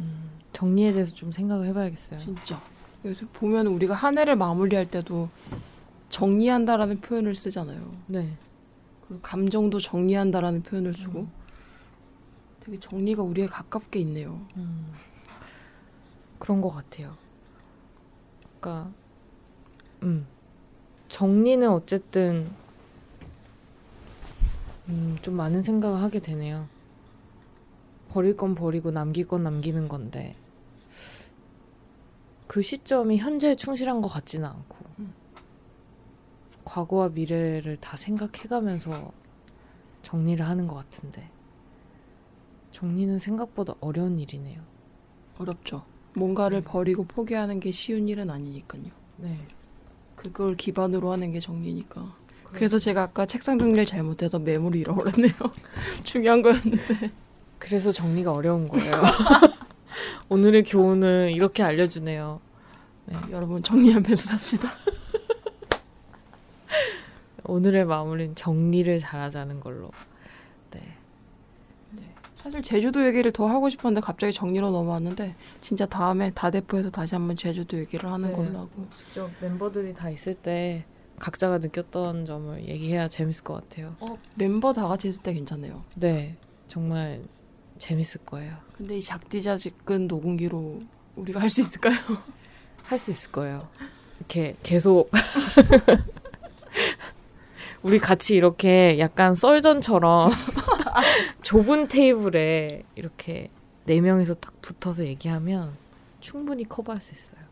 음, 0.00 0.30
정리에 0.54 0.94
대해서 0.94 1.14
좀 1.14 1.32
생각을 1.32 1.66
해봐야겠어요. 1.66 2.18
진짜 2.18 2.62
그래서 3.02 3.26
보면 3.34 3.66
우리가 3.66 3.92
한 3.92 4.16
해를 4.16 4.36
마무리할 4.36 4.86
때도 4.86 5.28
정리한다라는 6.08 7.02
표현을 7.02 7.34
쓰잖아요. 7.34 7.94
네. 8.06 8.38
그리고 9.06 9.20
감정도 9.20 9.80
정리한다라는 9.80 10.62
표현을 10.62 10.94
쓰고 10.94 11.20
음. 11.20 11.32
되게 12.60 12.80
정리가 12.80 13.22
우리에 13.22 13.48
가깝게 13.48 13.98
있네요. 13.98 14.46
음, 14.56 14.94
그런 16.38 16.62
것 16.62 16.70
같아요. 16.70 17.18
그러니까, 18.62 18.92
음, 20.04 20.26
정리는 21.08 21.68
어쨌든 21.68 22.48
음, 24.88 25.18
좀 25.20 25.34
많은 25.34 25.62
생각을 25.62 26.00
하게 26.00 26.20
되네요. 26.20 26.68
버릴 28.08 28.36
건 28.36 28.54
버리고 28.54 28.92
남길 28.92 29.26
건 29.26 29.42
남기는 29.42 29.88
건데 29.88 30.36
그 32.46 32.62
시점이 32.62 33.18
현재에 33.18 33.54
충실한 33.56 34.00
것 34.00 34.08
같지는 34.08 34.48
않고 34.48 34.76
음. 35.00 35.12
과거와 36.64 37.08
미래를 37.08 37.78
다 37.78 37.96
생각해가면서 37.96 39.12
정리를 40.02 40.46
하는 40.46 40.68
것 40.68 40.76
같은데 40.76 41.28
정리는 42.70 43.18
생각보다 43.18 43.74
어려운 43.80 44.18
일이네요. 44.18 44.62
어렵죠. 45.38 45.91
뭔가를 46.14 46.60
네. 46.60 46.64
버리고 46.64 47.04
포기하는 47.04 47.60
게 47.60 47.70
쉬운 47.70 48.08
일은 48.08 48.30
아니니까요. 48.30 48.82
네. 49.18 49.38
그걸 50.16 50.54
기반으로 50.54 51.10
하는 51.10 51.32
게 51.32 51.40
정리니까. 51.40 52.14
그래서 52.52 52.78
제가 52.78 53.02
아까 53.02 53.24
책상 53.26 53.58
정리를 53.58 53.84
잘못해서 53.86 54.38
메모를 54.38 54.78
잃어버렸네요. 54.80 55.32
중요한 56.04 56.42
거였는데. 56.42 57.10
그래서 57.58 57.90
정리가 57.90 58.32
어려운 58.32 58.68
거예요. 58.68 58.92
오늘의 60.28 60.64
교훈은 60.64 61.30
이렇게 61.30 61.62
알려주네요. 61.62 62.40
여러분 63.30 63.62
정리하면서 63.62 64.16
삽시다. 64.16 64.72
오늘의 67.44 67.86
마무리는 67.86 68.34
정리를 68.34 68.98
잘하자는 68.98 69.60
걸로. 69.60 69.90
네. 72.44 72.50
사실 72.50 72.62
제주도 72.62 73.06
얘기를 73.06 73.30
더 73.32 73.46
하고 73.46 73.68
싶었는데 73.68 74.04
갑자기 74.04 74.32
정리로 74.32 74.70
넘어왔는데 74.70 75.34
진짜 75.60 75.86
다음에 75.86 76.30
다대포에서 76.32 76.90
다시 76.90 77.14
한번 77.14 77.36
제주도 77.36 77.78
얘기를 77.78 78.10
하는 78.10 78.30
네. 78.30 78.36
걸로 78.36 78.58
하고 78.58 78.86
직접 78.98 79.30
멤버들이 79.40 79.94
다 79.94 80.10
있을 80.10 80.34
때 80.34 80.84
각자가 81.18 81.58
느꼈던 81.58 82.26
점을 82.26 82.66
얘기해야 82.66 83.06
재밌을 83.08 83.44
것 83.44 83.54
같아요. 83.54 83.94
어, 84.00 84.18
멤버 84.34 84.72
다 84.72 84.88
같이 84.88 85.08
있을 85.08 85.22
때 85.22 85.32
괜찮네요. 85.34 85.84
네, 85.94 86.36
정말 86.66 87.22
재밌을 87.78 88.20
거예요. 88.24 88.54
근데 88.76 88.98
이 88.98 89.02
작디자직근 89.02 90.08
녹음기로 90.08 90.82
우리가 91.16 91.40
할 91.40 91.48
수 91.48 91.60
있을까요? 91.60 91.94
할 92.82 92.98
수 92.98 93.12
있을 93.12 93.30
거예요. 93.30 93.68
이렇게 94.18 94.56
계속 94.64 95.10
우리 97.82 97.98
같이 97.98 98.36
이렇게 98.36 98.98
약간 98.98 99.34
썰전처럼 99.34 100.30
좁은 101.42 101.88
테이블에 101.88 102.82
이렇게 102.94 103.50
네 103.84 104.00
명이서 104.00 104.34
딱 104.34 104.60
붙어서 104.60 105.06
얘기하면 105.06 105.76
충분히 106.20 106.64
커버할 106.68 107.00
수 107.00 107.14
있어요. 107.14 107.42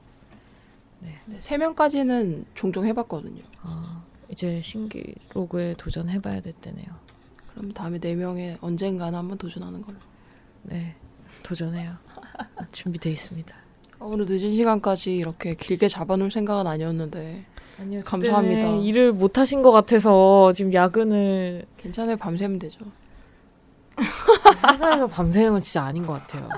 네, 1.01 1.19
세 1.41 1.57
명까지는 1.57 2.45
종종 2.55 2.87
해봤거든요. 2.87 3.43
아, 3.63 4.05
이제 4.29 4.61
신기록에 4.61 5.75
도전해봐야 5.79 6.41
될 6.41 6.53
때네요. 6.53 6.87
그럼 7.51 7.73
다음에 7.73 7.99
네 7.99 8.15
명에 8.15 8.59
언젠가는 8.61 9.19
한번 9.19 9.39
도전하는 9.39 9.83
걸로. 9.83 9.99
네, 10.63 10.95
도전해요. 11.43 11.97
준비돼 12.73 13.11
있습니다. 13.11 13.57
어, 13.99 14.07
오늘 14.07 14.27
늦은 14.27 14.55
시간까지 14.55 15.17
이렇게 15.17 15.55
길게 15.55 15.89
잡아놓을 15.89 16.31
생각은 16.31 16.67
아니었는데 16.67 17.45
아니요, 17.81 18.03
감사합니다. 18.05 18.77
일을 18.77 19.13
못 19.13 19.39
하신 19.39 19.63
것 19.63 19.71
같아서 19.71 20.53
지금 20.53 20.73
야근을 20.73 21.65
괜찮아요. 21.79 22.17
밤새면 22.19 22.59
되죠. 22.59 22.81
회사에서 24.03 25.07
밤새는 25.07 25.53
건 25.53 25.61
진짜 25.61 25.85
아닌 25.85 26.07
것 26.07 26.15
같아요. 26.15 26.49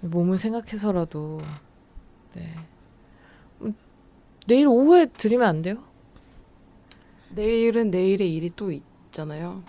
몸을 0.00 0.38
생각해서라도 0.38 1.40
네. 2.34 2.54
음, 3.62 3.74
내일 4.46 4.68
오후에 4.68 5.06
드리면 5.06 5.46
안 5.46 5.62
돼요? 5.62 5.82
내일은 7.30 7.90
내일의 7.90 8.34
일이 8.34 8.50
또 8.54 8.70
있잖아요. 8.70 9.62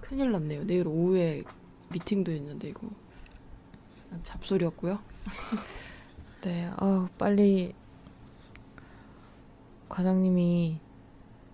큰일 0.00 0.32
났네요. 0.32 0.64
내일 0.64 0.86
오후에 0.86 1.42
미팅도 1.90 2.32
있는데 2.32 2.68
이거 2.68 2.88
잡소리였고요. 4.22 4.98
네, 6.42 6.70
아 6.76 7.08
빨리 7.18 7.74
과장님이 9.88 10.80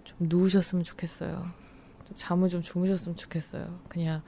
좀 0.05 0.19
누우셨으면 0.21 0.85
좋겠어요. 0.85 1.66
좀 2.07 2.17
잠을 2.17 2.49
좀 2.49 2.63
주무셨으면 2.63 3.17
좋겠어요. 3.17 3.81
그냥 3.89 4.23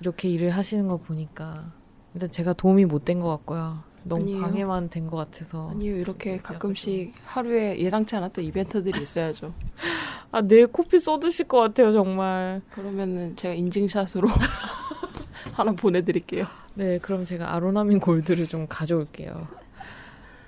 이렇게 0.00 0.28
일을 0.28 0.50
하시는 0.50 0.86
거 0.88 0.96
보니까 0.96 1.72
일단 2.14 2.30
제가 2.30 2.52
도움이 2.52 2.84
못 2.86 3.04
된 3.04 3.20
것 3.20 3.28
같고요. 3.30 3.82
너무 4.04 4.22
아니에요. 4.22 4.40
방해만 4.40 4.90
된 4.90 5.06
것 5.08 5.16
같아서. 5.16 5.70
아니요 5.70 5.96
이렇게 5.96 6.38
가끔씩 6.38 7.12
하루에 7.24 7.78
예상치 7.78 8.16
않았던 8.16 8.44
이벤트들이 8.44 9.02
있어야죠. 9.02 9.52
아, 10.30 10.40
내일 10.42 10.66
코피 10.66 10.98
쏟으실 10.98 11.46
것 11.48 11.58
같아요, 11.60 11.90
정말. 11.90 12.60
그러면은 12.70 13.34
제가 13.36 13.54
인증샷으로 13.54 14.28
하나 15.54 15.72
보내드릴게요. 15.72 16.44
네, 16.74 16.98
그럼 16.98 17.24
제가 17.24 17.54
아로나민 17.54 17.98
골드를 17.98 18.46
좀 18.46 18.66
가져올게요. 18.68 19.32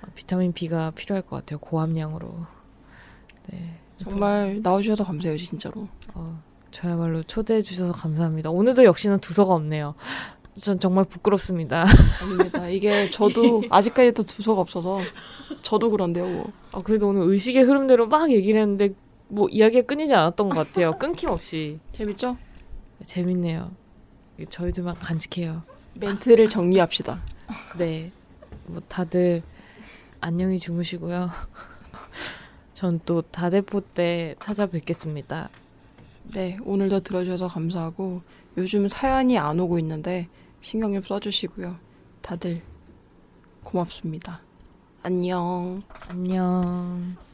아, 0.01 0.07
비타민 0.15 0.53
B가 0.53 0.91
필요할 0.91 1.23
것 1.23 1.35
같아요, 1.37 1.59
고함량으로. 1.59 2.45
네. 3.51 3.79
정말 4.03 4.59
나와주셔서 4.61 5.03
감사해요 5.03 5.37
진짜로. 5.37 5.87
어, 6.13 6.41
저야말로 6.71 7.23
초대해 7.23 7.61
주셔서 7.61 7.93
감사합니다. 7.93 8.49
오늘도 8.49 8.83
역시나 8.83 9.17
두서가 9.17 9.53
없네요. 9.53 9.95
전 10.59 10.79
정말 10.79 11.05
부끄럽습니다. 11.05 11.85
아닙니다. 12.21 12.67
이게 12.67 13.09
저도 13.09 13.63
아직까지 13.69 14.11
도 14.13 14.23
두서가 14.23 14.61
없어서 14.61 14.99
저도 15.61 15.91
그런데요. 15.91 16.25
뭐. 16.25 16.51
아, 16.71 16.81
그래도 16.81 17.07
오늘 17.07 17.23
의식의 17.23 17.63
흐름대로 17.63 18.07
막 18.07 18.31
얘기를 18.31 18.59
했는데 18.59 18.93
뭐 19.27 19.47
이야기가 19.49 19.85
끊이지 19.87 20.13
않았던 20.13 20.49
것 20.49 20.55
같아요. 20.55 20.97
끊김없이. 20.97 21.79
재밌죠? 21.93 22.37
재밌네요. 23.03 23.71
저희들만 24.49 24.95
간직해요. 24.95 25.63
멘트를 25.95 26.47
정리합시다. 26.47 27.21
네. 27.77 28.11
뭐 28.65 28.81
다들 28.87 29.41
안녕히 30.19 30.59
주무시고요. 30.59 31.29
전 32.81 32.99
또 33.05 33.21
다대포 33.21 33.81
때 33.93 34.33
찾아뵙겠습니다. 34.39 35.49
네, 36.33 36.57
오늘도 36.65 37.01
들어주셔서 37.01 37.47
감사하고 37.47 38.23
요즘 38.57 38.87
사연이 38.87 39.37
안 39.37 39.59
오고 39.59 39.77
있는데 39.77 40.27
신경 40.61 40.91
좀 40.95 41.03
써주시고요. 41.03 41.75
다들 42.23 42.63
고맙습니다. 43.63 44.41
안녕. 45.03 45.83
안녕. 46.07 47.30